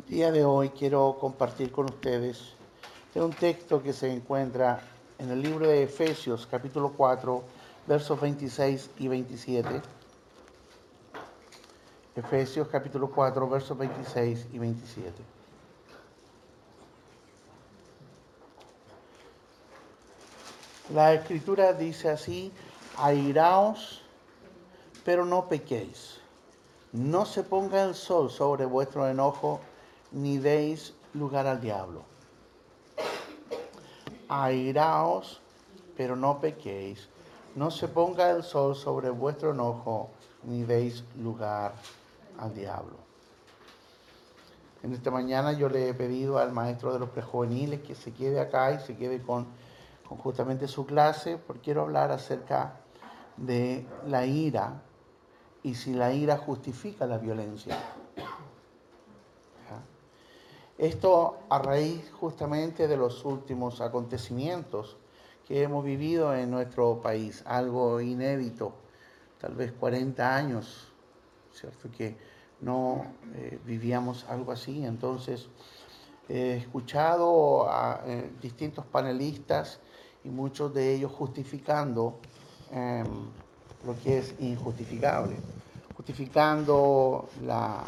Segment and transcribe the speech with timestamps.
[0.00, 2.54] El día de hoy quiero compartir con ustedes
[3.14, 4.80] un texto que se encuentra
[5.18, 7.42] en el libro de Efesios capítulo 4
[7.86, 9.82] versos 26 y 27.
[12.16, 15.22] Efesios capítulo 4 versos 26 y 27.
[20.94, 22.50] La escritura dice así,
[22.96, 24.00] airaos,
[25.04, 26.18] pero no pequéis.
[26.92, 29.60] No se ponga el sol sobre vuestro enojo,
[30.12, 32.02] ni deis lugar al diablo.
[34.28, 35.40] Airaos,
[35.96, 37.08] pero no pequéis.
[37.56, 40.10] No se ponga el sol sobre vuestro enojo,
[40.44, 41.74] ni deis lugar
[42.38, 42.96] al diablo.
[44.82, 48.40] En esta mañana yo le he pedido al maestro de los prejuveniles que se quede
[48.40, 49.46] acá y se quede con
[50.10, 52.80] con justamente su clase, porque quiero hablar acerca
[53.36, 54.82] de la ira
[55.62, 57.78] y si la ira justifica la violencia.
[60.80, 64.96] Esto a raíz justamente de los últimos acontecimientos
[65.46, 68.72] que hemos vivido en nuestro país, algo inédito,
[69.38, 70.88] tal vez 40 años,
[71.52, 71.90] ¿cierto?
[71.94, 72.16] Que
[72.62, 74.82] no eh, vivíamos algo así.
[74.82, 75.48] Entonces,
[76.30, 79.80] he escuchado a eh, distintos panelistas
[80.24, 82.20] y muchos de ellos justificando
[82.72, 83.04] em,
[83.84, 85.36] lo que es injustificable,
[85.94, 87.84] justificando la,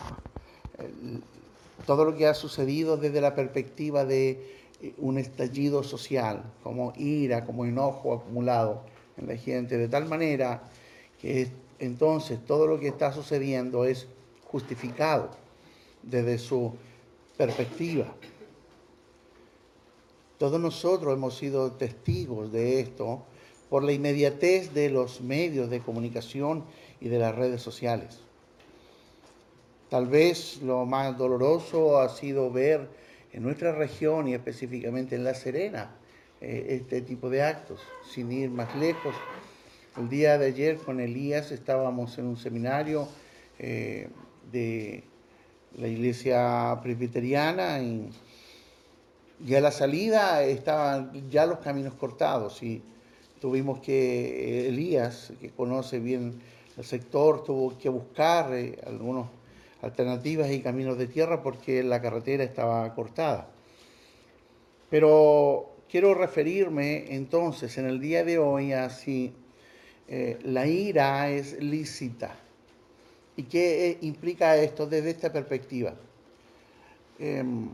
[1.87, 7.45] todo lo que ha sucedido desde la perspectiva de eh, un estallido social, como ira,
[7.45, 8.83] como enojo acumulado
[9.17, 10.63] en la gente, de tal manera
[11.21, 14.07] que entonces todo lo que está sucediendo es
[14.45, 15.31] justificado
[16.03, 16.75] desde su
[17.37, 18.07] perspectiva.
[20.39, 23.23] Todos nosotros hemos sido testigos de esto
[23.71, 26.65] por la inmediatez de los medios de comunicación
[27.01, 28.21] y de las redes sociales.
[29.93, 32.89] Tal vez lo más doloroso ha sido ver
[33.31, 35.91] en nuestra región y específicamente en La Serena
[36.41, 37.79] eh, este tipo de actos,
[38.11, 39.15] sin ir más lejos.
[39.99, 43.07] El día de ayer con Elías estábamos en un seminario
[43.59, 44.09] eh,
[44.51, 45.05] de
[45.77, 48.09] la iglesia presbiteriana y
[49.47, 52.81] y a la salida estaban ya los caminos cortados y
[53.43, 56.41] tuvimos que, Elías, que conoce bien
[56.79, 59.27] el sector, tuvo que buscar eh, algunas
[59.83, 63.49] alternativas y caminos de tierra porque la carretera estaba cortada.
[64.89, 69.33] Pero quiero referirme entonces en el día de hoy a si
[70.09, 72.35] eh, la ira es lícita.
[73.37, 75.95] ¿Y qué eh, implica esto desde esta perspectiva?
[77.19, 77.69] Em,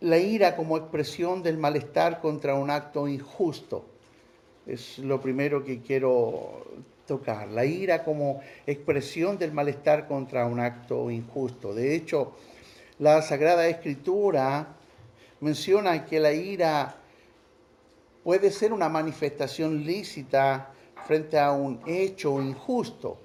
[0.00, 3.84] la ira como expresión del malestar contra un acto injusto.
[4.66, 6.66] Es lo primero que quiero
[7.06, 7.48] tocar.
[7.48, 11.74] La ira como expresión del malestar contra un acto injusto.
[11.74, 12.32] De hecho,
[12.98, 14.76] la Sagrada Escritura
[15.40, 16.96] menciona que la ira
[18.22, 20.72] puede ser una manifestación lícita
[21.06, 23.18] frente a un hecho injusto.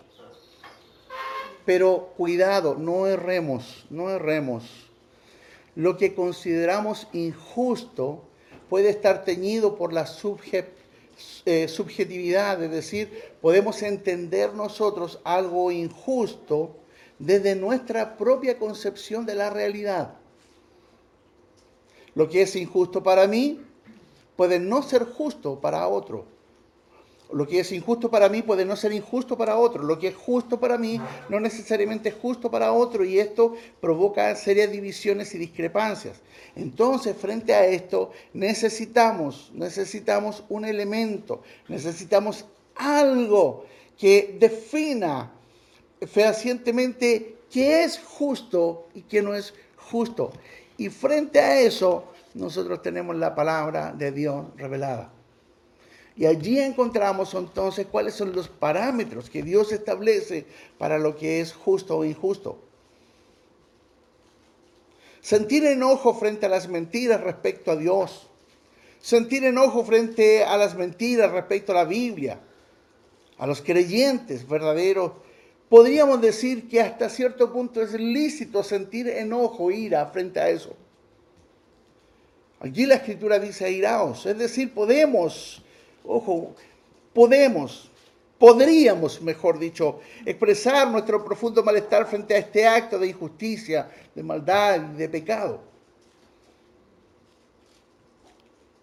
[1.66, 4.90] Pero cuidado, no erremos, no erremos
[5.80, 8.26] lo que consideramos injusto
[8.70, 10.06] puede estar teñido por la
[11.46, 16.76] eh, subjetividad, es decir, podemos entender nosotros algo injusto
[17.18, 20.16] desde nuestra propia concepción de la realidad.
[22.16, 23.62] Lo que es injusto para mí
[24.36, 26.26] puede no ser justo para otro.
[27.32, 29.84] Lo que es injusto para mí puede no ser injusto para otro.
[29.84, 34.36] Lo que es justo para mí no necesariamente es justo para otro y esto provoca
[34.36, 36.18] serias divisiones y discrepancias.
[36.56, 42.46] Entonces, frente a esto, necesitamos, necesitamos un elemento, necesitamos
[42.76, 43.66] algo
[43.98, 45.32] que defina
[46.02, 50.32] fehacientemente qué es justo y qué no es justo.
[50.78, 55.12] Y frente a eso, nosotros tenemos la palabra de Dios revelada.
[56.20, 60.46] Y allí encontramos entonces cuáles son los parámetros que Dios establece
[60.78, 62.60] para lo que es justo o injusto.
[65.22, 68.28] Sentir enojo frente a las mentiras respecto a Dios.
[69.00, 72.42] Sentir enojo frente a las mentiras respecto a la Biblia.
[73.38, 75.14] A los creyentes verdaderos.
[75.70, 80.76] Podríamos decir que hasta cierto punto es lícito sentir enojo, ira frente a eso.
[82.60, 85.64] Allí la escritura dice iraos, es decir, podemos
[86.12, 86.56] Ojo,
[87.14, 87.88] podemos,
[88.40, 94.80] podríamos, mejor dicho, expresar nuestro profundo malestar frente a este acto de injusticia, de maldad,
[94.80, 95.62] de pecado.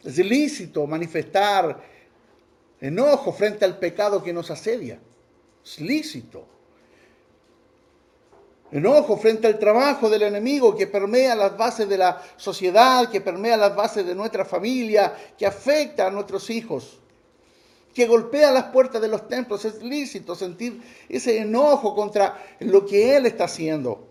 [0.04, 1.82] Es ilícito manifestar
[2.80, 5.00] enojo frente al pecado que nos asedia.
[5.64, 6.46] Es lícito.
[8.70, 13.56] Enojo frente al trabajo del enemigo que permea las bases de la sociedad, que permea
[13.56, 17.00] las bases de nuestra familia, que afecta a nuestros hijos,
[17.96, 19.64] que golpea las puertas de los templos.
[19.64, 24.06] Es lícito sentir ese enojo contra lo que Él está haciendo.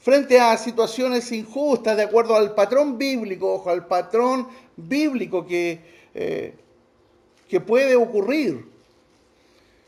[0.00, 5.80] Frente a situaciones injustas, de acuerdo al patrón bíblico, ojo, al patrón bíblico que,
[6.14, 6.54] eh,
[7.48, 8.66] que puede ocurrir.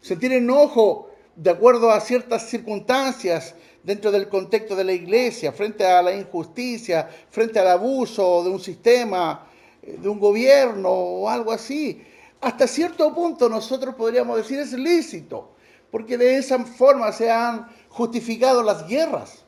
[0.00, 6.00] Sentir enojo de acuerdo a ciertas circunstancias dentro del contexto de la iglesia, frente a
[6.00, 9.49] la injusticia, frente al abuso de un sistema,
[9.98, 12.04] de un gobierno o algo así.
[12.40, 15.50] Hasta cierto punto nosotros podríamos decir es lícito,
[15.90, 19.44] porque de esa forma se han justificado las guerras,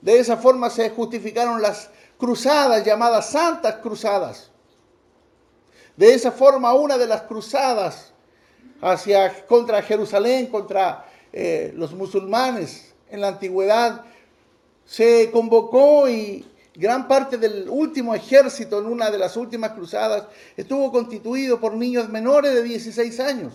[0.00, 4.50] de esa forma se justificaron las cruzadas llamadas santas cruzadas.
[5.96, 8.12] De esa forma una de las cruzadas
[8.80, 14.04] hacia contra Jerusalén, contra eh, los musulmanes en la antigüedad,
[14.84, 16.46] se convocó y
[16.76, 20.24] gran parte del último ejército en una de las últimas cruzadas
[20.56, 23.54] estuvo constituido por niños menores de 16 años.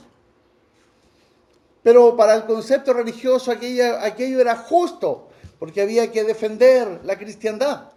[1.84, 5.30] Pero para el concepto religioso aquello era justo,
[5.60, 7.92] porque había que defender la cristiandad.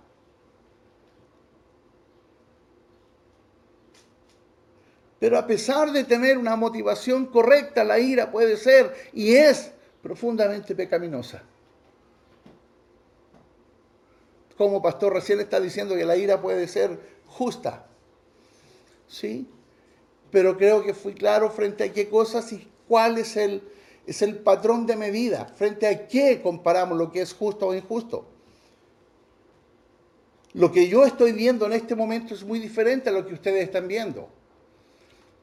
[5.18, 9.70] Pero a pesar de tener una motivación correcta, la ira puede ser y es
[10.02, 11.42] profundamente pecaminosa.
[14.56, 17.86] Como pastor recién está diciendo que la ira puede ser justa.
[19.08, 19.48] ¿Sí?
[20.30, 23.62] Pero creo que fui claro frente a qué cosas y cuál es el,
[24.06, 28.26] es el patrón de medida, frente a qué comparamos lo que es justo o injusto.
[30.54, 33.64] Lo que yo estoy viendo en este momento es muy diferente a lo que ustedes
[33.64, 34.28] están viendo.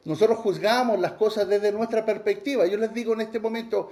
[0.05, 2.65] Nosotros juzgamos las cosas desde nuestra perspectiva.
[2.65, 3.89] Yo les digo en este momento,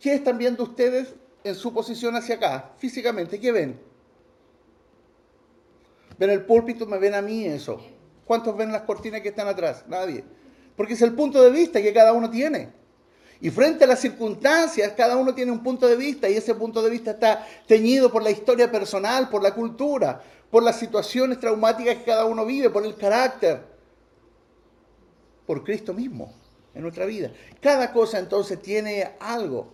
[0.00, 2.72] ¿qué están viendo ustedes en su posición hacia acá?
[2.78, 3.93] Físicamente, ¿qué ven?
[6.18, 6.86] ¿Ven el púlpito?
[6.86, 7.80] ¿Me ven a mí eso?
[8.24, 9.84] ¿Cuántos ven las cortinas que están atrás?
[9.88, 10.24] Nadie.
[10.76, 12.72] Porque es el punto de vista que cada uno tiene.
[13.40, 16.82] Y frente a las circunstancias, cada uno tiene un punto de vista y ese punto
[16.82, 21.96] de vista está teñido por la historia personal, por la cultura, por las situaciones traumáticas
[21.96, 23.74] que cada uno vive, por el carácter
[25.46, 26.32] por Cristo mismo
[26.74, 27.30] en nuestra vida.
[27.60, 29.72] Cada cosa entonces tiene algo.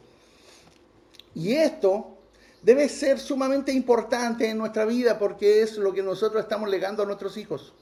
[1.34, 2.18] Y esto
[2.62, 7.06] debe ser sumamente importante en nuestra vida porque es lo que nosotros estamos legando a
[7.06, 7.72] nuestros hijos.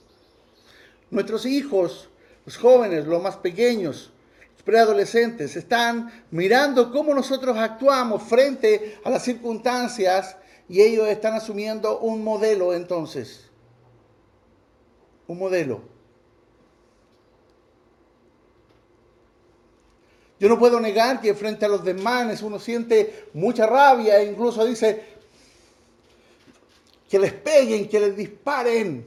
[1.11, 2.09] Nuestros hijos,
[2.45, 4.13] los jóvenes, los más pequeños,
[4.55, 10.37] los preadolescentes, están mirando cómo nosotros actuamos frente a las circunstancias
[10.69, 13.47] y ellos están asumiendo un modelo entonces.
[15.27, 15.98] Un modelo.
[20.41, 24.65] Yo no puedo negar que frente a los demás uno siente mucha rabia e incluso
[24.65, 25.03] dice
[27.09, 29.07] que les peguen, que les disparen.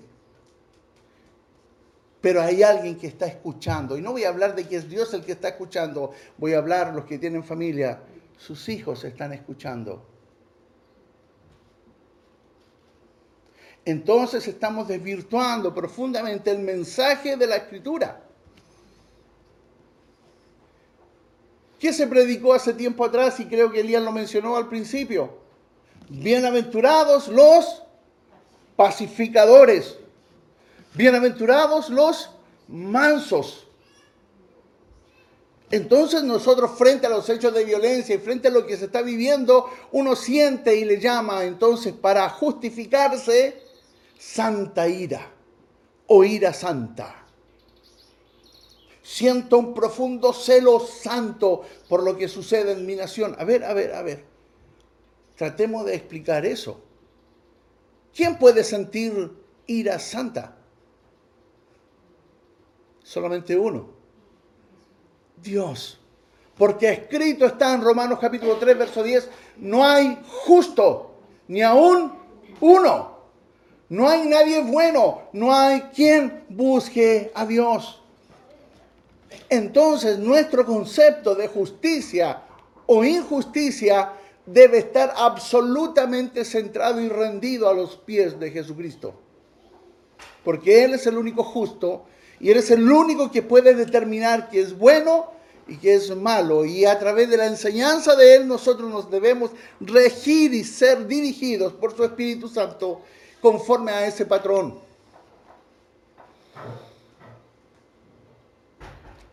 [2.19, 3.97] Pero hay alguien que está escuchando.
[3.97, 6.11] Y no voy a hablar de que es Dios el que está escuchando.
[6.37, 8.01] Voy a hablar los que tienen familia.
[8.37, 10.05] Sus hijos están escuchando.
[13.85, 18.21] Entonces estamos desvirtuando profundamente el mensaje de la escritura.
[21.81, 23.39] ¿Qué se predicó hace tiempo atrás?
[23.39, 25.39] Y creo que Elías lo mencionó al principio.
[26.09, 27.81] Bienaventurados los
[28.75, 29.97] pacificadores.
[30.93, 32.29] Bienaventurados los
[32.67, 33.65] mansos.
[35.71, 39.01] Entonces nosotros frente a los hechos de violencia y frente a lo que se está
[39.01, 43.59] viviendo, uno siente y le llama entonces para justificarse
[44.19, 45.31] santa ira
[46.05, 47.20] o ira santa.
[49.11, 53.35] Siento un profundo celo santo por lo que sucede en mi nación.
[53.37, 54.23] A ver, a ver, a ver.
[55.35, 56.79] Tratemos de explicar eso.
[58.15, 59.33] ¿Quién puede sentir
[59.67, 60.55] ira santa?
[63.03, 63.89] Solamente uno.
[65.43, 65.99] Dios.
[66.57, 71.15] Porque escrito está en Romanos capítulo 3, verso 10, no hay justo,
[71.49, 72.13] ni aún
[72.61, 73.17] uno.
[73.89, 78.00] No hay nadie bueno, no hay quien busque a Dios
[79.49, 82.41] entonces nuestro concepto de justicia
[82.85, 84.13] o injusticia
[84.45, 89.13] debe estar absolutamente centrado y rendido a los pies de Jesucristo.
[90.43, 92.05] Porque Él es el único justo
[92.39, 95.31] y Él es el único que puede determinar qué es bueno
[95.67, 96.65] y qué es malo.
[96.65, 101.73] Y a través de la enseñanza de Él nosotros nos debemos regir y ser dirigidos
[101.73, 103.01] por su Espíritu Santo
[103.41, 104.79] conforme a ese patrón.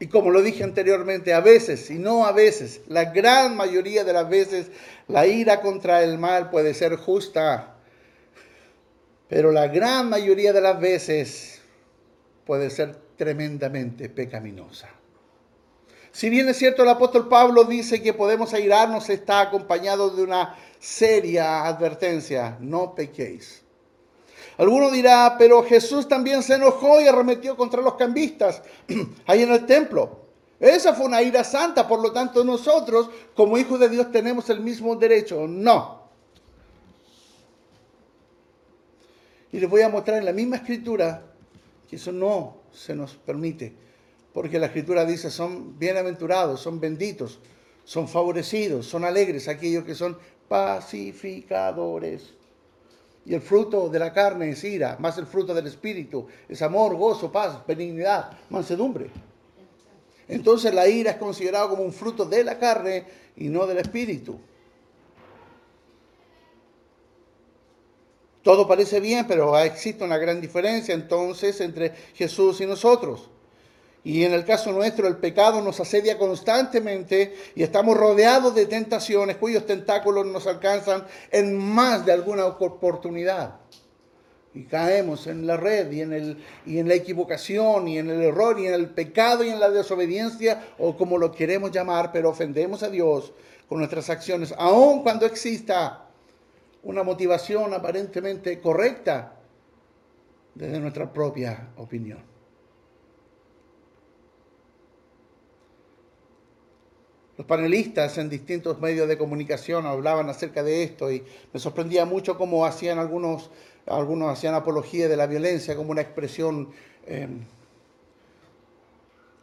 [0.01, 4.13] Y como lo dije anteriormente, a veces, y no a veces, la gran mayoría de
[4.13, 4.71] las veces,
[5.09, 7.75] la ira contra el mal puede ser justa,
[9.29, 11.61] pero la gran mayoría de las veces
[12.47, 14.89] puede ser tremendamente pecaminosa.
[16.13, 20.57] Si bien es cierto, el apóstol Pablo dice que podemos airarnos, está acompañado de una
[20.79, 23.65] seria advertencia, no pequéis.
[24.59, 28.61] Alguno dirá, pero Jesús también se enojó y arremetió contra los cambistas
[29.27, 30.27] ahí en el templo.
[30.59, 34.59] Esa fue una ira santa, por lo tanto nosotros como hijos de Dios tenemos el
[34.61, 35.47] mismo derecho.
[35.47, 36.03] No.
[39.53, 41.23] Y les voy a mostrar en la misma escritura
[41.89, 43.73] que eso no se nos permite.
[44.33, 47.39] Porque la escritura dice, son bienaventurados, son benditos,
[47.85, 52.35] son favorecidos, son alegres aquellos que son pacificadores.
[53.29, 56.97] Y el fruto de la carne es ira, más el fruto del espíritu es amor,
[56.97, 59.11] gozo, paz, benignidad, mansedumbre.
[60.27, 63.05] Entonces la ira es considerada como un fruto de la carne
[63.37, 64.41] y no del espíritu.
[68.43, 73.29] Todo parece bien, pero existe una gran diferencia entonces entre Jesús y nosotros.
[74.09, 79.37] Y en el caso nuestro, el pecado nos asedia constantemente y estamos rodeados de tentaciones
[79.37, 83.57] cuyos tentáculos nos alcanzan en más de alguna oportunidad.
[84.55, 88.23] Y caemos en la red y en, el, y en la equivocación y en el
[88.23, 92.31] error y en el pecado y en la desobediencia o como lo queremos llamar, pero
[92.31, 93.35] ofendemos a Dios
[93.69, 96.07] con nuestras acciones, aun cuando exista
[96.83, 99.35] una motivación aparentemente correcta
[100.55, 102.28] desde nuestra propia opinión.
[107.39, 112.37] Los panelistas en distintos medios de comunicación hablaban acerca de esto y me sorprendía mucho
[112.37, 113.53] cómo hacían algunos,
[113.87, 116.71] algunos hacían apología de la violencia como una expresión
[117.07, 117.45] em,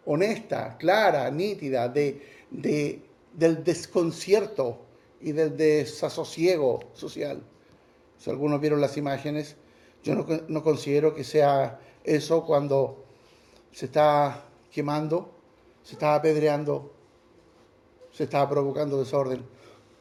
[0.04, 2.22] honesta, clara, nítida, de,
[2.52, 4.78] del desconcierto
[5.22, 7.42] y del desasosiego social.
[8.18, 9.56] Si algunos vieron las imágenes,
[10.04, 13.06] yo no, no considero que sea eso cuando
[13.72, 15.32] se está quemando,
[15.82, 16.92] se está apedreando
[18.16, 19.46] se estaba provocando desorden,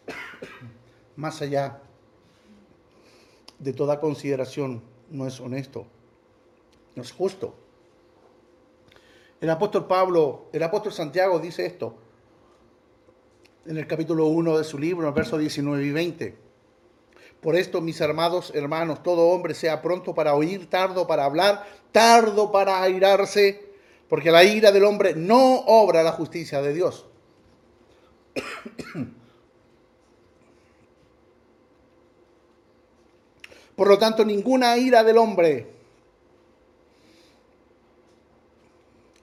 [1.17, 1.81] más allá
[3.59, 5.85] de toda consideración, no es honesto,
[6.95, 7.57] no es justo.
[9.41, 11.97] El apóstol Pablo, el apóstol Santiago dice esto
[13.67, 16.37] en el capítulo 1 de su libro, en el verso 19 y 20.
[17.41, 22.53] Por esto, mis amados hermanos, todo hombre sea pronto para oír, tardo para hablar, tardo
[22.53, 23.73] para airarse,
[24.09, 27.07] porque la ira del hombre no obra la justicia de Dios.
[33.77, 35.67] Por lo tanto, ninguna ira del hombre,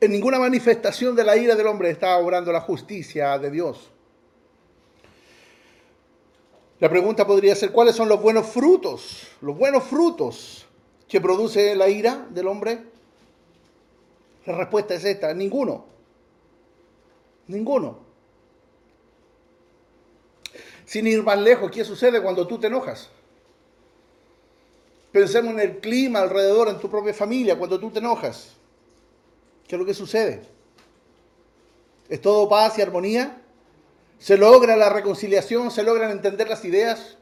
[0.01, 3.91] en ninguna manifestación de la ira del hombre está obrando la justicia de Dios.
[6.79, 9.27] La pregunta podría ser, ¿cuáles son los buenos frutos?
[9.41, 10.65] Los buenos frutos
[11.07, 12.79] que produce la ira del hombre.
[14.47, 15.85] La respuesta es esta, ninguno.
[17.45, 18.10] Ninguno.
[20.91, 23.07] Sin ir más lejos, ¿qué sucede cuando tú te enojas?
[25.13, 28.57] Pensemos en el clima alrededor, en tu propia familia, cuando tú te enojas.
[29.65, 30.41] ¿Qué es lo que sucede?
[32.09, 33.41] ¿Es todo paz y armonía?
[34.19, 35.71] ¿Se logra la reconciliación?
[35.71, 37.15] ¿Se logran entender las ideas?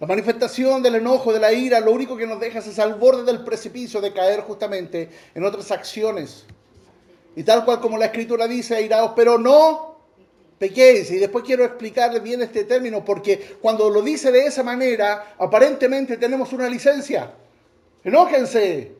[0.00, 3.24] La manifestación del enojo, de la ira, lo único que nos deja es al borde
[3.24, 6.46] del precipicio de caer justamente en otras acciones.
[7.36, 9.87] Y tal cual como la escritura dice, airados, pero no
[10.58, 11.10] pequéis.
[11.10, 16.16] Y después quiero explicarles bien este término, porque cuando lo dice de esa manera, aparentemente
[16.16, 17.32] tenemos una licencia.
[18.04, 18.92] Enójense,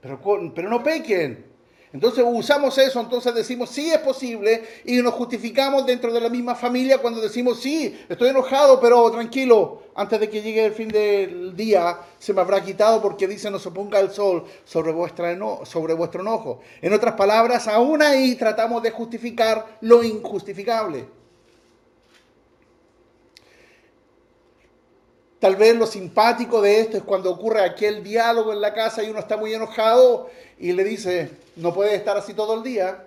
[0.00, 0.20] pero,
[0.54, 1.45] pero no pequen.
[1.92, 6.54] Entonces usamos eso, entonces decimos sí es posible y nos justificamos dentro de la misma
[6.54, 11.56] familia cuando decimos sí, estoy enojado, pero tranquilo, antes de que llegue el fin del
[11.56, 15.94] día se me habrá quitado porque dice no se ponga el sol sobre, vuestra sobre
[15.94, 16.60] vuestro enojo.
[16.82, 21.06] En otras palabras, aún ahí tratamos de justificar lo injustificable.
[25.46, 29.10] Tal vez lo simpático de esto es cuando ocurre aquel diálogo en la casa y
[29.10, 33.06] uno está muy enojado y le dice, no puede estar así todo el día.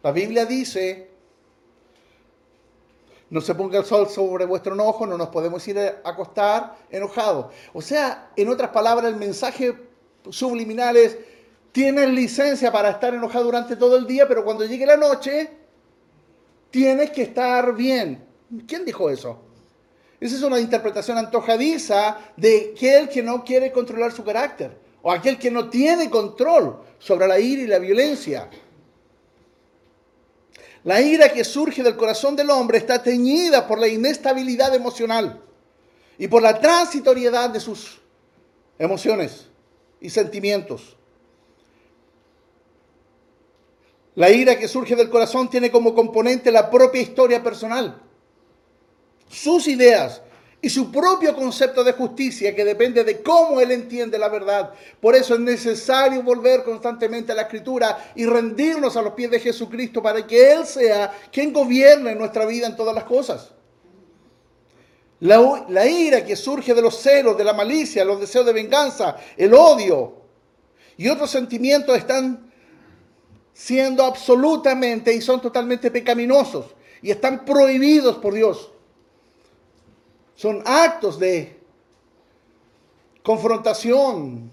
[0.00, 1.10] La Biblia dice,
[3.30, 7.52] no se ponga el sol sobre vuestro enojo, no nos podemos ir a acostar enojados.
[7.72, 9.76] O sea, en otras palabras, el mensaje
[10.30, 11.18] subliminal es,
[11.72, 15.50] tienes licencia para estar enojado durante todo el día, pero cuando llegue la noche,
[16.70, 18.24] tienes que estar bien.
[18.68, 19.50] ¿Quién dijo eso?
[20.22, 25.36] Esa es una interpretación antojadiza de aquel que no quiere controlar su carácter o aquel
[25.36, 28.48] que no tiene control sobre la ira y la violencia.
[30.84, 35.42] La ira que surge del corazón del hombre está teñida por la inestabilidad emocional
[36.16, 38.00] y por la transitoriedad de sus
[38.78, 39.48] emociones
[40.00, 40.96] y sentimientos.
[44.14, 48.00] La ira que surge del corazón tiene como componente la propia historia personal,
[49.32, 50.20] sus ideas
[50.60, 54.72] y su propio concepto de justicia que depende de cómo él entiende la verdad.
[55.00, 59.40] Por eso es necesario volver constantemente a la escritura y rendirnos a los pies de
[59.40, 63.50] Jesucristo para que Él sea quien gobierne nuestra vida en todas las cosas.
[65.18, 69.16] La, la ira que surge de los celos, de la malicia, los deseos de venganza,
[69.36, 70.14] el odio
[70.96, 72.52] y otros sentimientos están
[73.52, 76.66] siendo absolutamente y son totalmente pecaminosos
[77.00, 78.72] y están prohibidos por Dios.
[80.34, 81.60] Son actos de
[83.22, 84.50] confrontación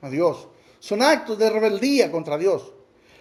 [0.00, 0.48] a Dios.
[0.78, 2.72] Son actos de rebeldía contra Dios.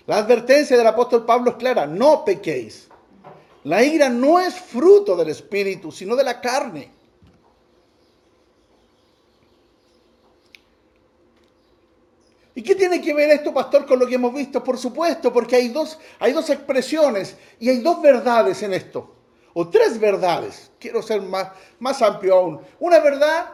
[0.05, 2.89] La advertencia del apóstol Pablo es clara, no pequéis.
[3.63, 6.91] La ira no es fruto del espíritu, sino de la carne.
[12.53, 14.63] ¿Y qué tiene que ver esto, pastor, con lo que hemos visto?
[14.63, 19.14] Por supuesto, porque hay dos, hay dos expresiones y hay dos verdades en esto.
[19.57, 20.69] O tres verdades.
[20.77, 21.47] Quiero ser más,
[21.79, 22.59] más amplio aún.
[22.77, 23.47] Una verdad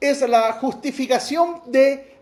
[0.00, 2.16] es la justificación de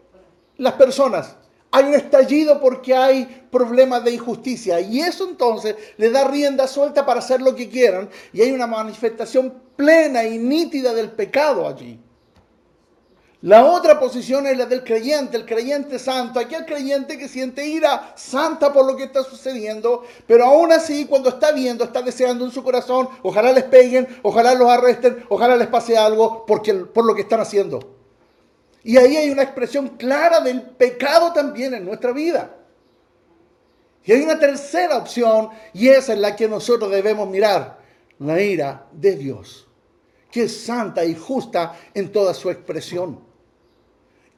[0.57, 1.37] las personas.
[1.71, 7.05] Hay un estallido porque hay problemas de injusticia y eso entonces le da rienda suelta
[7.05, 12.00] para hacer lo que quieran y hay una manifestación plena y nítida del pecado allí.
[13.43, 18.14] La otra posición es la del creyente, el creyente santo, aquel creyente que siente ira
[18.16, 22.50] santa por lo que está sucediendo, pero aún así cuando está viendo, está deseando en
[22.50, 27.23] su corazón, ojalá les peguen, ojalá los arresten, ojalá les pase algo por lo que
[27.23, 27.97] están haciendo.
[28.83, 32.57] Y ahí hay una expresión clara del pecado también en nuestra vida.
[34.05, 37.80] Y hay una tercera opción y esa es la que nosotros debemos mirar,
[38.21, 39.69] la ira de Dios,
[40.30, 43.25] que es santa y justa en toda su expresión.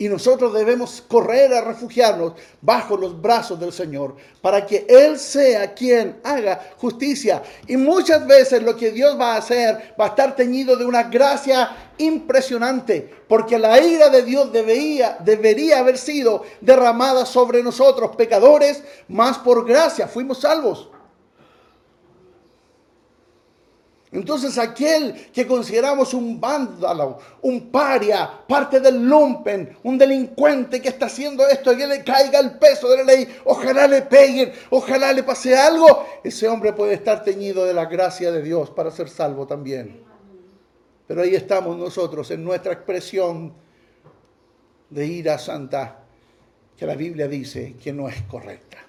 [0.00, 5.74] Y nosotros debemos correr a refugiarnos bajo los brazos del Señor para que Él sea
[5.74, 7.42] quien haga justicia.
[7.66, 11.02] Y muchas veces lo que Dios va a hacer va a estar teñido de una
[11.04, 18.84] gracia impresionante, porque la ira de Dios debería, debería haber sido derramada sobre nosotros, pecadores,
[19.08, 20.90] más por gracia fuimos salvos.
[24.10, 31.06] Entonces aquel que consideramos un vándalo, un paria, parte del lumpen, un delincuente que está
[31.06, 35.22] haciendo esto, que le caiga el peso de la ley, ojalá le peguen, ojalá le
[35.22, 39.46] pase algo, ese hombre puede estar teñido de la gracia de Dios para ser salvo
[39.46, 40.02] también.
[41.06, 43.52] Pero ahí estamos nosotros en nuestra expresión
[44.88, 46.04] de ira santa,
[46.76, 48.87] que la Biblia dice que no es correcta.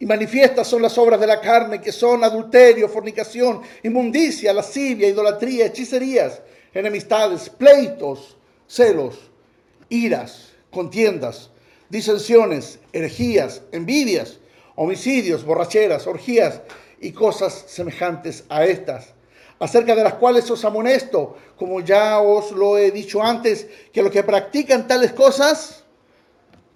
[0.00, 5.66] Y manifiestas son las obras de la carne, que son adulterio, fornicación, inmundicia, lascivia, idolatría,
[5.66, 6.40] hechicerías,
[6.72, 9.30] enemistades, pleitos, celos,
[9.90, 11.50] iras, contiendas,
[11.90, 14.38] disensiones, herejías, envidias,
[14.74, 16.62] homicidios, borracheras, orgías
[16.98, 19.12] y cosas semejantes a estas,
[19.58, 24.10] acerca de las cuales os amonesto, como ya os lo he dicho antes, que los
[24.10, 25.84] que practican tales cosas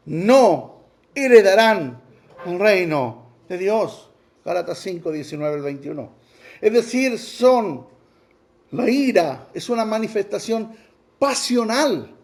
[0.05, 0.83] no
[1.15, 2.04] heredarán
[2.47, 4.11] un reino de Dios.
[4.45, 6.11] Gálatas 5, 19 al 21.
[6.61, 7.87] Es decir, son,
[8.73, 10.75] la ira es una manifestación
[11.19, 12.15] pasional,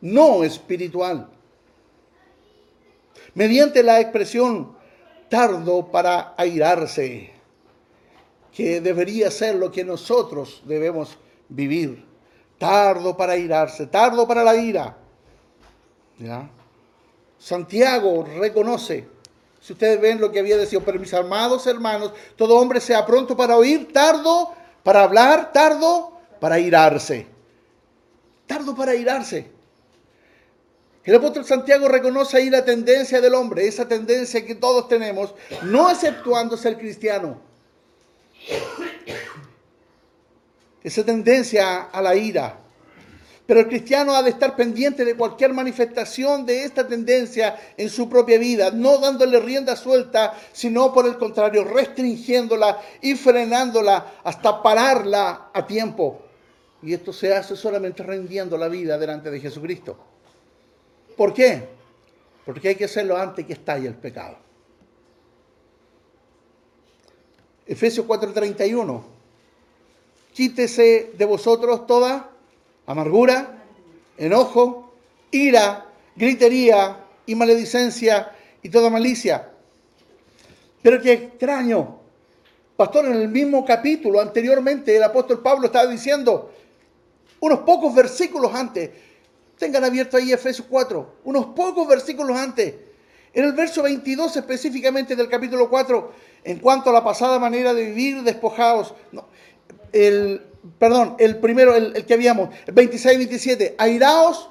[0.00, 1.28] no espiritual.
[3.34, 4.76] Mediante la expresión
[5.28, 7.32] tardo para airarse,
[8.52, 11.16] que debería ser lo que nosotros debemos
[11.48, 12.04] vivir.
[12.58, 14.98] Tardo para airarse, tardo para la ira.
[16.18, 16.50] ¿Ya?
[17.40, 19.08] Santiago reconoce,
[19.60, 23.34] si ustedes ven lo que había decido, pero mis amados hermanos, todo hombre sea pronto
[23.34, 27.26] para oír, tardo para hablar, tardo para irarse.
[28.46, 29.50] Tardo para irarse.
[31.02, 35.90] El apóstol Santiago reconoce ahí la tendencia del hombre, esa tendencia que todos tenemos, no
[35.90, 37.40] exceptuándose el cristiano.
[40.84, 42.59] Esa tendencia a la ira.
[43.50, 48.08] Pero el cristiano ha de estar pendiente de cualquier manifestación de esta tendencia en su
[48.08, 55.50] propia vida, no dándole rienda suelta, sino por el contrario, restringiéndola y frenándola hasta pararla
[55.52, 56.22] a tiempo.
[56.80, 59.98] Y esto se hace solamente rendiendo la vida delante de Jesucristo.
[61.16, 61.70] ¿Por qué?
[62.46, 64.36] Porque hay que hacerlo antes que estalle el pecado.
[67.66, 69.02] Efesios 4:31.
[70.32, 72.29] Quítese de vosotros toda
[72.90, 73.62] amargura,
[74.18, 74.92] enojo,
[75.30, 79.48] ira, gritería y maledicencia y toda malicia.
[80.82, 82.00] Pero qué extraño.
[82.76, 86.52] Pastor, en el mismo capítulo anteriormente el apóstol Pablo estaba diciendo,
[87.38, 88.90] unos pocos versículos antes,
[89.56, 92.74] tengan abierto ahí Efesios 4, unos pocos versículos antes,
[93.32, 97.84] en el verso 22 específicamente del capítulo 4, en cuanto a la pasada manera de
[97.84, 98.94] vivir despojados,
[99.92, 104.50] el, perdón, el primero, el, que habíamos, el 26 y 27, airaos,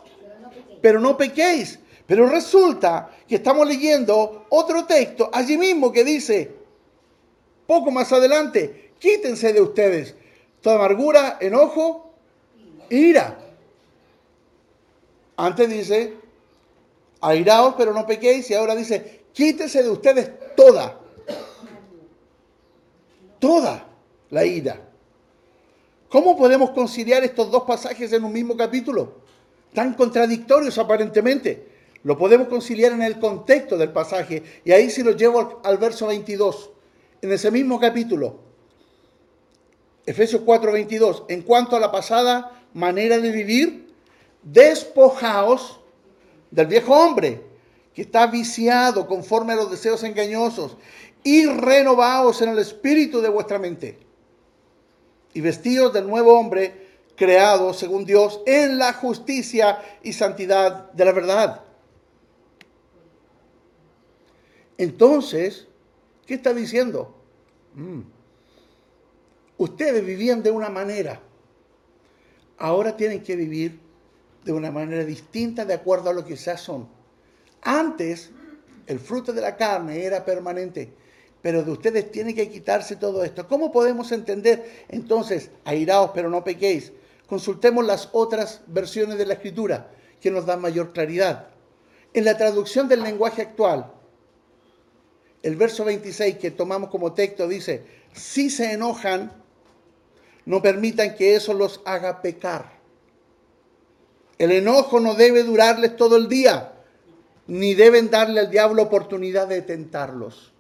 [0.82, 1.80] pero no pequéis.
[2.06, 6.52] Pero resulta que estamos leyendo otro texto allí mismo que dice,
[7.68, 10.16] poco más adelante, quítense de ustedes
[10.62, 12.12] toda amargura, enojo,
[12.90, 13.38] ira.
[15.38, 16.16] Antes dice,
[17.22, 21.00] airaos pero no pequéis y ahora dice, quítense de ustedes toda,
[23.40, 23.88] toda
[24.32, 24.89] la ira.
[26.10, 29.22] ¿Cómo podemos conciliar estos dos pasajes en un mismo capítulo?
[29.74, 31.68] Tan contradictorios aparentemente.
[32.04, 36.08] Lo podemos conciliar en el contexto del pasaje y ahí si lo llevo al, verso
[36.08, 36.72] 22,
[37.22, 38.40] en ese mismo capítulo.
[40.04, 41.26] Efesios 4, 22.
[41.28, 43.94] En cuanto a la pasada manera de vivir,
[44.42, 45.80] despojaos
[46.50, 47.44] del viejo hombre
[47.94, 50.76] que está viciado conforme a los deseos engañosos
[51.24, 54.09] y renovaos en el espíritu de vuestra mente
[55.34, 61.12] y vestidos del nuevo hombre creado según Dios en la justicia y santidad de la
[61.12, 61.62] verdad.
[64.78, 65.68] Entonces,
[66.26, 67.14] ¿qué está diciendo?
[67.76, 68.02] Mm.
[69.58, 71.20] Ustedes vivían de una manera,
[72.58, 73.80] ahora tienen que vivir
[74.46, 76.88] de una manera distinta de acuerdo a lo que ya son.
[77.62, 78.32] Antes,
[78.88, 80.94] el fruto de la carne era permanente
[81.42, 83.48] pero de ustedes tiene que quitarse todo esto.
[83.48, 86.92] ¿Cómo podemos entender entonces, airaos pero no pequéis?
[87.28, 91.48] Consultemos las otras versiones de la escritura que nos dan mayor claridad.
[92.14, 93.92] En la traducción del lenguaje actual,
[95.44, 99.32] el verso 26 que tomamos como texto dice, si se enojan,
[100.46, 102.80] no permitan que eso los haga pecar.
[104.38, 106.74] El enojo no debe durarles todo el día,
[107.48, 110.54] ni deben darle al diablo oportunidad de tentarlos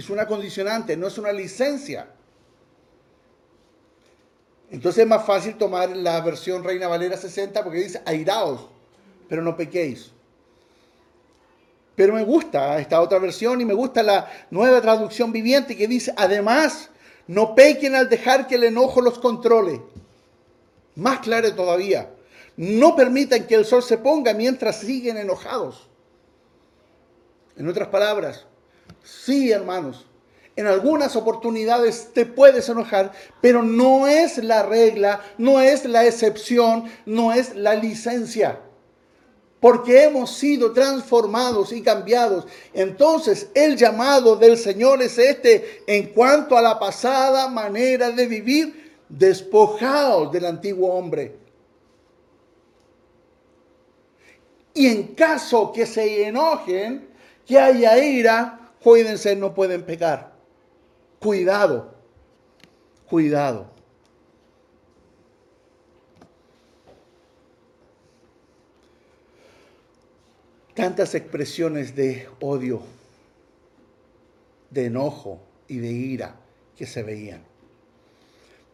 [0.00, 2.08] es una condicionante, no es una licencia.
[4.70, 8.68] Entonces es más fácil tomar la versión Reina Valera 60 porque dice airaos,
[9.28, 10.12] pero no pequéis.
[11.96, 16.12] Pero me gusta esta otra versión y me gusta la nueva traducción viviente que dice,
[16.16, 16.90] además,
[17.26, 19.82] no pequen al dejar que el enojo los controle.
[20.94, 22.10] Más claro todavía,
[22.56, 25.88] no permitan que el sol se ponga mientras siguen enojados.
[27.56, 28.46] En otras palabras,
[29.02, 30.06] Sí, hermanos,
[30.58, 36.90] en algunas oportunidades te puedes enojar, pero no es la regla, no es la excepción,
[37.06, 38.58] no es la licencia.
[39.60, 42.46] Porque hemos sido transformados y cambiados.
[42.72, 48.96] Entonces el llamado del Señor es este en cuanto a la pasada manera de vivir,
[49.08, 51.36] despojados del antiguo hombre.
[54.74, 57.08] Y en caso que se enojen,
[57.46, 60.32] que haya ira, Cuídense, no pueden pecar.
[61.18, 61.94] Cuidado,
[63.08, 63.70] cuidado.
[70.74, 72.82] Tantas expresiones de odio,
[74.70, 76.36] de enojo y de ira
[76.76, 77.42] que se veían.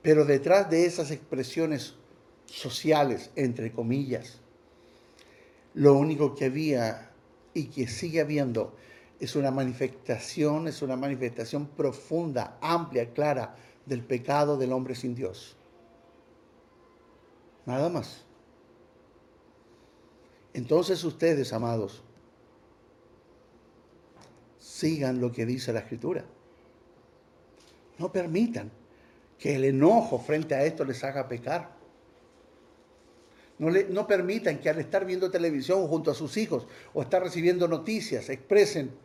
[0.03, 1.95] Pero detrás de esas expresiones
[2.45, 4.39] sociales, entre comillas,
[5.73, 7.11] lo único que había
[7.55, 8.75] y que sigue habiendo
[9.21, 15.57] es una manifestación, es una manifestación profunda, amplia, clara del pecado del hombre sin Dios.
[17.67, 18.25] Nada más.
[20.53, 22.03] Entonces ustedes, amados,
[24.59, 26.25] sigan lo que dice la Escritura.
[27.99, 28.71] No permitan
[29.39, 31.75] que el enojo frente a esto les haga pecar.
[33.59, 37.23] No, le, no permitan que al estar viendo televisión junto a sus hijos o estar
[37.23, 39.04] recibiendo noticias expresen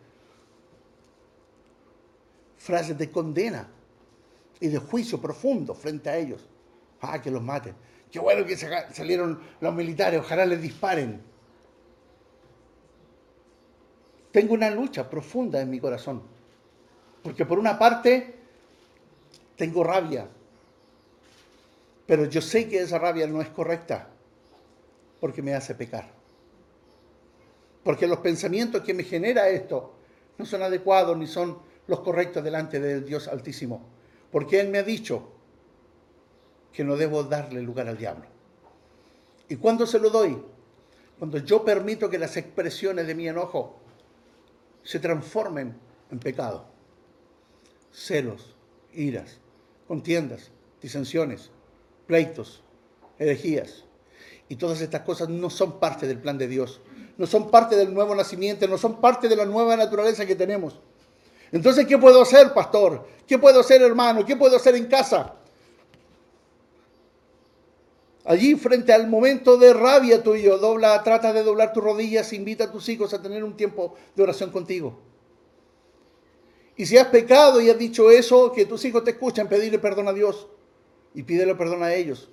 [2.59, 3.67] frases de condena
[4.59, 6.45] y de juicio profundo frente a ellos.
[7.01, 7.73] Ah, que los maten.
[8.11, 11.21] Qué bueno que salieron los militares, ojalá les disparen.
[14.31, 16.21] Tengo una lucha profunda en mi corazón.
[17.23, 18.35] Porque por una parte
[19.55, 20.27] tengo rabia,
[22.05, 24.09] pero yo sé que esa rabia no es correcta
[25.19, 26.09] porque me hace pecar.
[27.83, 29.93] Porque los pensamientos que me genera esto
[30.37, 33.81] no son adecuados ni son los correctos delante del Dios Altísimo,
[34.31, 35.27] porque Él me ha dicho
[36.71, 38.25] que no debo darle lugar al diablo.
[39.49, 40.37] ¿Y cuándo se lo doy?
[41.17, 43.75] Cuando yo permito que las expresiones de mi enojo
[44.83, 45.75] se transformen
[46.11, 46.65] en pecado.
[47.91, 48.55] Celos,
[48.93, 49.39] iras,
[49.87, 51.49] contiendas, disensiones,
[52.05, 52.63] pleitos,
[53.17, 53.83] herejías.
[54.47, 56.81] Y todas estas cosas no son parte del plan de Dios,
[57.17, 60.79] no son parte del nuevo nacimiento, no son parte de la nueva naturaleza que tenemos.
[61.51, 63.05] Entonces, ¿qué puedo hacer, pastor?
[63.27, 64.25] ¿Qué puedo hacer, hermano?
[64.25, 65.35] ¿Qué puedo hacer en casa?
[68.25, 72.71] Allí, frente al momento de rabia tuyo, dobla, trata de doblar tus rodillas, invita a
[72.71, 74.99] tus hijos a tener un tiempo de oración contigo.
[76.75, 80.07] Y si has pecado y has dicho eso, que tus hijos te escuchan, pedirle perdón
[80.07, 80.47] a Dios
[81.13, 82.29] y pídele perdón a ellos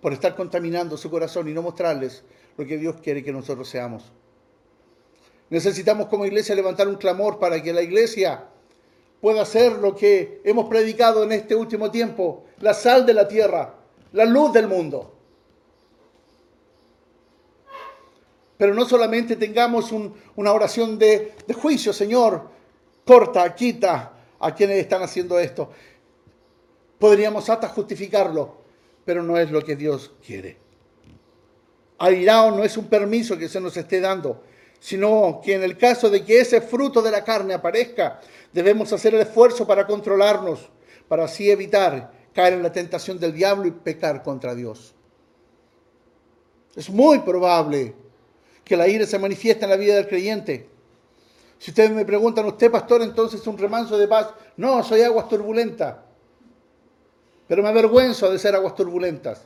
[0.00, 2.22] por estar contaminando su corazón y no mostrarles
[2.56, 4.12] lo que Dios quiere que nosotros seamos.
[5.50, 8.44] Necesitamos como iglesia levantar un clamor para que la iglesia
[9.20, 13.74] pueda hacer lo que hemos predicado en este último tiempo, la sal de la tierra,
[14.12, 15.14] la luz del mundo.
[18.58, 19.92] Pero no solamente tengamos
[20.36, 22.50] una oración de, juicio, Señor,
[23.04, 25.70] corta, quita a quienes están haciendo esto.
[26.98, 28.56] Podríamos hasta justificarlo,
[29.04, 30.58] pero no es lo que Dios quiere.
[31.98, 34.42] Airao no es un permiso que se nos esté dando,
[34.80, 38.20] sino que en el caso de que ese fruto de la carne aparezca,
[38.52, 40.68] debemos hacer el esfuerzo para controlarnos,
[41.08, 44.94] para así evitar caer en la tentación del diablo y pecar contra Dios.
[46.76, 47.94] Es muy probable
[48.64, 50.68] que la ira se manifieste en la vida del creyente
[51.58, 54.28] si ustedes me preguntan, ¿usted pastor entonces es un remanso de paz?
[54.56, 55.96] No, soy aguas turbulentas.
[57.48, 59.42] Pero me avergüenzo de ser aguas turbulentas.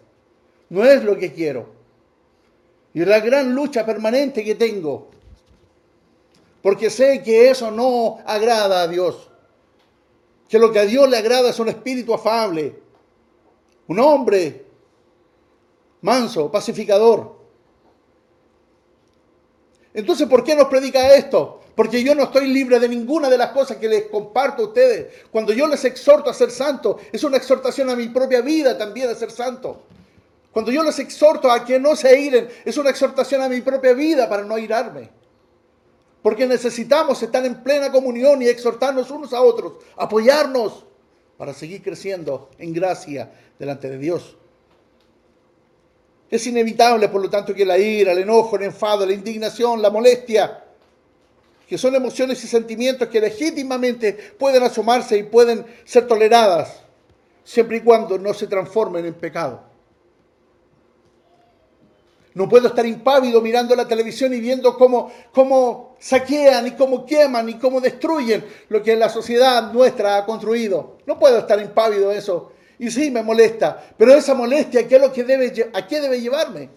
[0.68, 1.71] No es lo que quiero.
[2.92, 5.11] Y la gran lucha permanente que tengo.
[6.62, 9.29] Porque sé que eso no agrada a Dios.
[10.48, 12.81] Que lo que a Dios le agrada es un espíritu afable.
[13.88, 14.66] Un hombre
[16.03, 17.37] manso, pacificador.
[19.94, 21.61] Entonces, ¿por qué nos predica esto?
[21.75, 25.27] Porque yo no estoy libre de ninguna de las cosas que les comparto a ustedes.
[25.31, 29.09] Cuando yo les exhorto a ser santos, es una exhortación a mi propia vida también
[29.09, 29.83] a ser santo.
[30.53, 33.94] Cuando yo les exhorto a que no se iren, es una exhortación a mi propia
[33.94, 35.22] vida para no irarme.
[36.23, 40.85] Porque necesitamos estar en plena comunión y exhortarnos unos a otros, apoyarnos
[41.37, 44.37] para seguir creciendo en gracia delante de Dios.
[46.31, 49.91] Es inevitable, por lo tanto, que la ira, el enojo, el enfado, la indignación, la
[49.91, 50.65] molestia,
[51.69, 56.85] que son emociones y sentimientos que legítimamente pueden asomarse y pueden ser toleradas,
[57.45, 59.63] siempre y cuando no se transformen en pecado.
[62.35, 67.49] No puedo estar impávido mirando la televisión y viendo cómo, cómo saquean y cómo queman
[67.49, 70.99] y cómo destruyen lo que la sociedad nuestra ha construido.
[71.07, 72.53] No puedo estar impávido eso.
[72.81, 73.95] Y sí, me molesta.
[73.97, 76.71] Pero esa molestia, ¿qué es lo que debe, ¿a qué debe llevarme?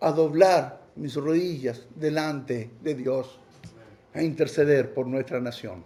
[0.00, 3.38] A doblar mis rodillas delante de Dios
[4.12, 5.82] a interceder por nuestra nación.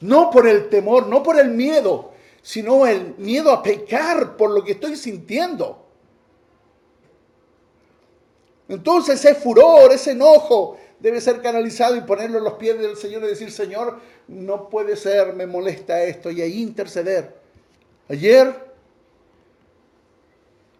[0.00, 4.64] No por el temor, no por el miedo, sino el miedo a pecar por lo
[4.64, 5.84] que estoy sintiendo.
[8.68, 13.24] Entonces ese furor, ese enojo debe ser canalizado y ponerlo en los pies del Señor
[13.24, 17.40] y decir, Señor, no puede ser, me molesta esto, y ahí interceder.
[18.08, 18.54] Ayer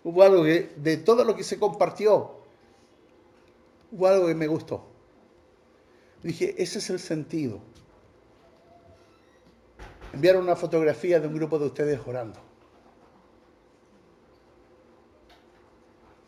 [0.05, 2.33] hubo algo que, de todo lo que se compartió,
[3.93, 4.85] hubo algo que me gustó.
[6.23, 7.61] Dije, ese es el sentido.
[10.13, 12.41] Enviaron una fotografía de un grupo de ustedes orando.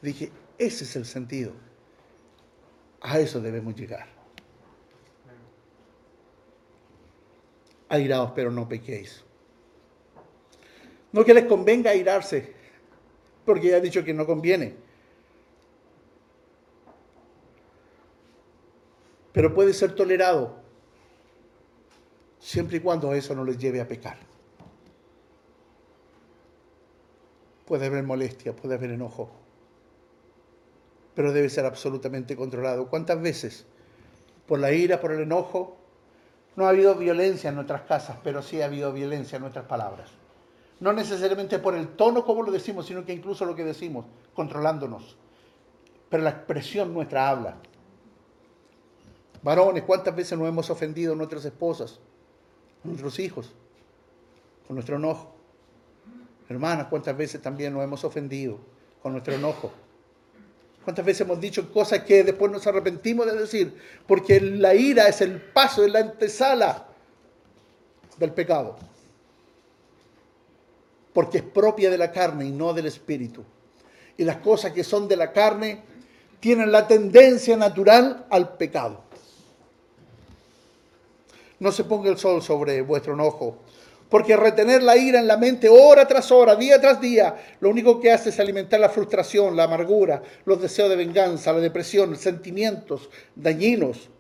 [0.01, 1.53] Dije, ese es el sentido.
[3.03, 4.07] A eso debemos llegar.
[7.89, 9.23] Airaos, pero no pequéis.
[11.13, 12.55] No que les convenga airarse,
[13.45, 14.77] porque ya he dicho que no conviene.
[19.33, 20.55] pero puede ser tolerado
[22.39, 24.19] siempre y cuando eso no les lleve a pecar.
[27.67, 29.31] Puede haber molestia, puede haber enojo,
[31.15, 32.89] pero debe ser absolutamente controlado.
[32.89, 33.67] ¿Cuántas veces
[34.47, 35.77] por la ira, por el enojo,
[36.57, 40.11] no ha habido violencia en nuestras casas, pero sí ha habido violencia en nuestras palabras?
[40.81, 45.17] No necesariamente por el tono como lo decimos, sino que incluso lo que decimos, controlándonos.
[46.09, 47.57] Pero la expresión nuestra habla.
[49.43, 52.01] Varones, ¿cuántas veces nos hemos ofendido a nuestras esposas,
[52.85, 53.53] a nuestros hijos,
[54.67, 55.35] con nuestro enojo?
[56.49, 58.59] Hermanas, ¿cuántas veces también nos hemos ofendido
[59.03, 59.73] con nuestro enojo?
[60.85, 63.77] ¿Cuántas veces hemos dicho cosas que después nos arrepentimos de decir?
[64.07, 66.87] Porque la ira es el paso, es la antesala
[68.19, 68.77] del pecado.
[71.13, 73.45] Porque es propia de la carne y no del espíritu.
[74.19, 75.83] y las cosas que son de la carne
[76.39, 79.01] tienen la tendencia natural al pecado.
[81.59, 83.59] No se ponga el sol sobre vuestro enojo,
[84.13, 87.99] porque retener la ira en la mente hora tras hora, día tras día, lo único
[87.99, 93.09] que hace es alimentar la frustración, la amargura, los deseos de venganza, la depresión, sentimientos
[93.35, 94.11] dañinos,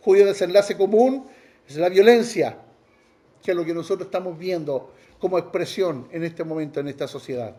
[0.00, 1.26] cuyo desenlace común
[1.68, 2.56] es la violencia,
[3.42, 7.54] que es lo que nosotros estamos viendo como expresión en este momento en esta sociedad.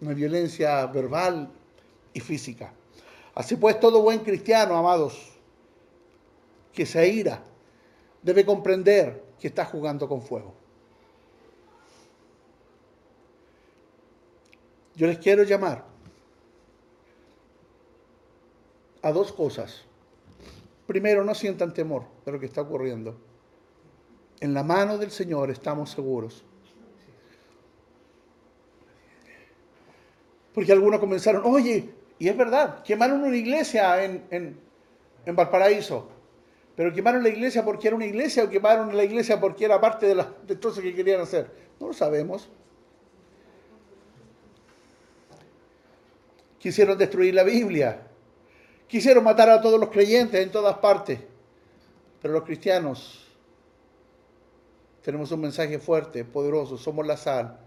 [0.00, 1.50] Una violencia verbal
[2.14, 2.72] y física.
[3.34, 5.30] Así pues, todo buen cristiano, amados,
[6.72, 7.42] que se ira,
[8.22, 10.54] debe comprender que está jugando con fuego.
[14.96, 15.84] Yo les quiero llamar
[19.02, 19.84] a dos cosas.
[20.86, 23.16] Primero, no sientan temor de lo que está ocurriendo.
[24.40, 26.44] En la mano del Señor estamos seguros.
[30.54, 36.08] Porque algunos comenzaron, oye, y es verdad, quemaron una iglesia en, en, Valparaíso.
[36.76, 40.06] Pero quemaron la iglesia porque era una iglesia o quemaron la iglesia porque era parte
[40.06, 41.50] de, la, de todo que querían hacer.
[41.78, 42.48] No lo sabemos.
[46.58, 48.06] Quisieron destruir la Biblia.
[48.88, 51.20] Quisieron matar a todos los creyentes en todas partes.
[52.20, 53.28] Pero los cristianos
[55.02, 56.76] tenemos un mensaje fuerte, poderoso.
[56.76, 57.58] Somos la sal.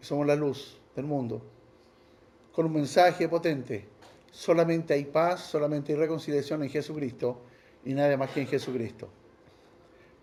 [0.00, 1.42] Somos la luz del mundo
[2.56, 3.86] con un mensaje potente.
[4.30, 7.42] Solamente hay paz, solamente hay reconciliación en Jesucristo
[7.86, 9.08] y nada más que en Jesucristo.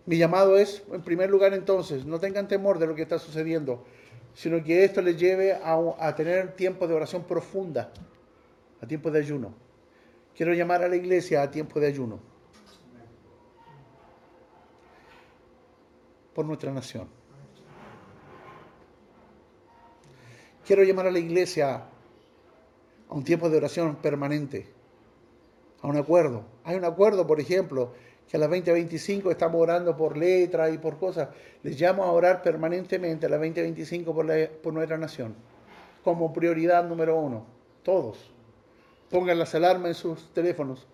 [0.04, 3.84] Mi llamado es, en primer lugar entonces, no tengan temor de lo que está sucediendo,
[4.34, 7.90] sino que esto les lleve a, tener tiempo de oración profunda,
[8.82, 9.54] a tiempo de ayuno.
[10.36, 12.20] Quiero llamar a la iglesia a tiempo de ayuno.
[16.34, 17.08] Por nuestra nación.
[20.66, 21.76] Quiero llamar a la iglesia
[23.08, 24.68] a un tiempo de oración permanente,
[25.80, 26.53] a un acuerdo.
[26.64, 27.92] Hay un acuerdo, por ejemplo,
[28.28, 31.28] que a las 2025 estamos orando por letras y por cosas.
[31.62, 35.34] Les llamo a orar permanentemente a las 2025 por, por nuestra nación,
[36.02, 37.44] como prioridad número uno.
[37.82, 38.30] Todos.
[39.10, 40.86] Pongan las alarmas en sus teléfonos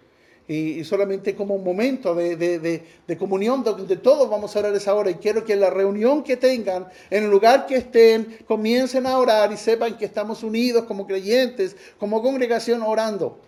[0.53, 2.83] y, solamente como un momento de,
[3.17, 5.09] comunión donde todos vamos a orar esa hora.
[5.11, 9.53] Y quiero que la reunión que tengan, en el lugar que estén, comiencen a orar
[9.53, 13.39] y sepan que estamos unidos como creyentes, como congregación orando.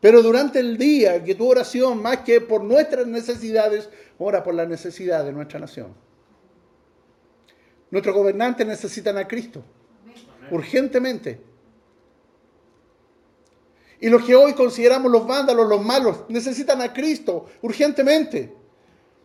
[0.00, 4.66] Pero durante el día, que tu oración, más que por nuestras necesidades, ora por la
[4.66, 5.94] necesidad de nuestra nación.
[7.90, 9.64] Nuestros gobernantes necesitan a Cristo,
[10.50, 11.40] urgentemente.
[14.00, 18.54] Y los que hoy consideramos los vándalos, los malos, necesitan a Cristo urgentemente.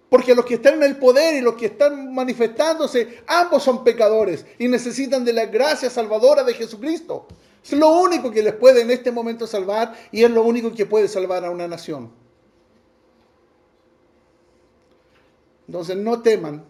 [0.10, 4.46] Porque los que están en el poder y los que están manifestándose, ambos son pecadores
[4.60, 7.28] y necesitan de la gracia salvadora de Jesucristo.
[7.64, 10.86] Es lo único que les puede en este momento salvar y es lo único que
[10.86, 12.12] puede salvar a una nación.
[15.68, 16.66] Entonces no teman.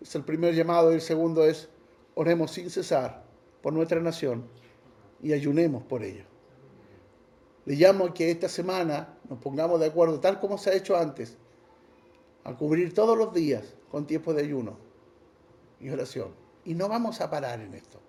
[0.00, 1.68] Es el primer llamado y el segundo es
[2.14, 3.22] oremos sin cesar
[3.60, 4.48] por nuestra nación
[5.22, 6.24] y ayunemos por ello.
[7.66, 10.96] Le llamo a que esta semana nos pongamos de acuerdo, tal como se ha hecho
[10.96, 11.36] antes,
[12.44, 14.78] a cubrir todos los días con tiempo de ayuno
[15.80, 16.30] y oración.
[16.64, 18.00] Y no vamos a parar en esto.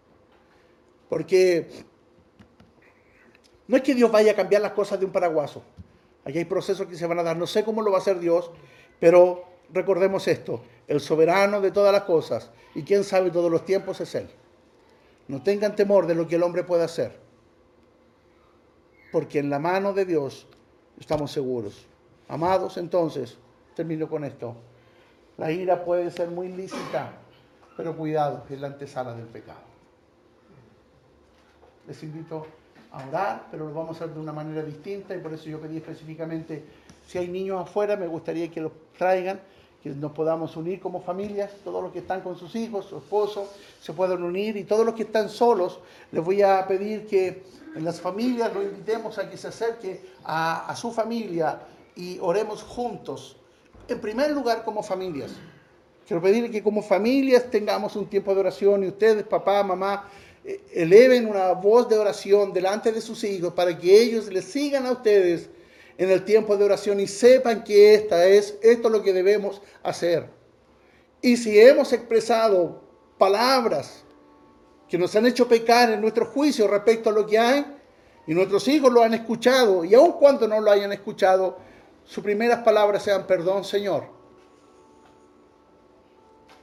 [1.10, 1.67] Porque
[3.67, 5.63] no es que Dios vaya a cambiar las cosas de un paraguaso.
[6.24, 7.38] Aquí hay procesos que se van a dar.
[7.38, 8.52] No sé cómo lo va a hacer Dios,
[9.00, 10.62] pero recordemos esto.
[10.88, 14.30] El soberano de todas las cosas y quien sabe todos los tiempos es Él.
[15.28, 17.19] No tengan temor de lo que el hombre puede hacer,
[19.12, 20.48] porque en la mano de Dios
[21.00, 21.86] estamos seguros.
[22.28, 23.38] Amados, entonces,
[23.76, 24.56] termino con esto.
[25.38, 27.13] La ira puede ser muy lícita,
[27.78, 29.68] pero cuidado, es la antesala del pecado.
[31.89, 32.45] Les invito
[32.91, 35.59] a orar, pero lo vamos a hacer de una manera distinta y por eso yo
[35.59, 36.64] pedí específicamente,
[37.05, 39.41] si hay niños afuera, me gustaría que los traigan
[39.82, 43.47] que nos podamos unir como familias, todos los que están con sus hijos, su esposo,
[43.82, 45.80] se puedan unir y todos los que están solos,
[46.11, 47.43] les voy a pedir que
[47.76, 51.61] en las familias lo invitemos a que se acerque a, su familia
[51.95, 53.38] y oremos juntos,
[53.88, 55.32] en primer lugar como familias.
[56.05, 60.09] Quiero pedirle que como familias tengamos un tiempo de oración y ustedes, papá, mamá,
[60.74, 64.92] eleven una voz de oración delante de sus hijos para que ellos les sigan a
[64.92, 65.50] ustedes
[65.98, 69.62] en el tiempo de oración y sepan que esta es, esto es lo que debemos
[69.84, 70.30] hacer.
[71.22, 72.82] Y si hemos expresado
[73.18, 74.06] palabras
[74.88, 77.66] que nos han hecho pecar en nuestro juicio respecto a lo que hay,
[78.26, 81.58] y nuestros hijos lo han escuchado, y aun cuando no lo hayan escuchado,
[82.06, 84.18] sus primeras palabras sean, perdón Señor.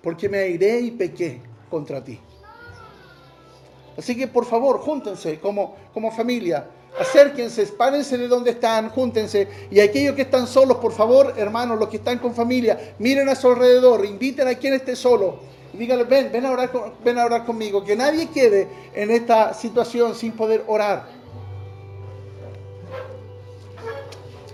[0.02, 2.20] porque me airé y pequé contra ti.
[3.96, 6.66] Así que por favor, júntense como, como familia,
[7.00, 9.48] acérquense, párense de donde están, júntense.
[9.70, 13.34] Y aquellos que están solos, por favor, hermanos, los que están con familia, miren a
[13.34, 15.38] su alrededor, inviten a quien esté solo.
[15.72, 16.70] Y díganle, ven, ven a, orar,
[17.04, 17.84] ven a orar conmigo.
[17.84, 21.16] Que nadie quede en esta situación sin poder orar.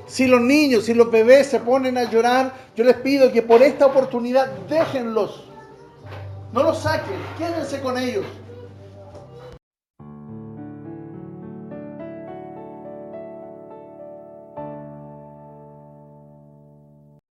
[0.07, 3.62] Si los niños, si los bebés se ponen a llorar, yo les pido que por
[3.62, 5.45] esta oportunidad déjenlos.
[6.53, 8.26] No los saquen, quédense con ellos.